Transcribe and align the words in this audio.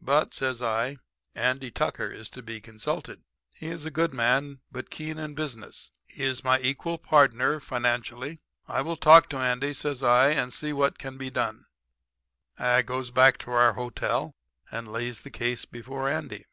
But,' 0.00 0.34
says 0.34 0.60
I, 0.60 0.96
'Andy 1.32 1.70
Tucker 1.70 2.10
is 2.10 2.28
to 2.30 2.42
be 2.42 2.60
consulted. 2.60 3.22
"'He 3.54 3.68
is 3.68 3.84
a 3.84 3.90
good 3.92 4.12
man, 4.12 4.62
but 4.72 4.90
keen 4.90 5.16
in 5.16 5.34
business. 5.34 5.92
He 6.08 6.24
is 6.24 6.42
my 6.42 6.58
equal 6.58 6.98
partner 6.98 7.60
financially. 7.60 8.40
I 8.66 8.80
will 8.82 8.96
talk 8.96 9.28
to 9.28 9.36
Andy,' 9.38 9.74
says 9.74 10.02
I, 10.02 10.30
'and 10.30 10.52
see 10.52 10.72
what 10.72 10.98
can 10.98 11.18
be 11.18 11.30
done.' 11.30 11.66
"I 12.58 12.82
goes 12.82 13.12
back 13.12 13.38
to 13.38 13.52
our 13.52 13.74
hotel 13.74 14.34
and 14.72 14.90
lays 14.90 15.20
the 15.22 15.30
case 15.30 15.66
before 15.66 16.08
Andy. 16.08 16.46